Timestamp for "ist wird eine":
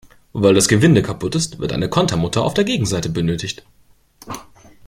1.35-1.87